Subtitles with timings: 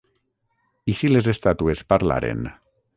[0.93, 2.47] I si les estàtues parlaren?